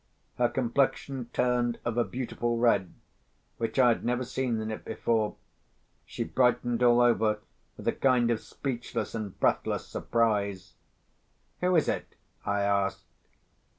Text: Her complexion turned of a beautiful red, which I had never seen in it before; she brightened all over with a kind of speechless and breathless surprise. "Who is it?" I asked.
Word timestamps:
Her 0.39 0.49
complexion 0.49 1.29
turned 1.31 1.77
of 1.85 1.95
a 1.95 2.03
beautiful 2.03 2.57
red, 2.57 2.91
which 3.59 3.77
I 3.77 3.89
had 3.89 4.03
never 4.03 4.25
seen 4.25 4.59
in 4.59 4.71
it 4.71 4.83
before; 4.83 5.35
she 6.07 6.23
brightened 6.23 6.81
all 6.81 7.01
over 7.01 7.37
with 7.77 7.87
a 7.87 7.91
kind 7.93 8.31
of 8.31 8.39
speechless 8.41 9.13
and 9.13 9.39
breathless 9.39 9.85
surprise. 9.85 10.73
"Who 11.59 11.75
is 11.75 11.87
it?" 11.87 12.15
I 12.43 12.61
asked. 12.63 13.05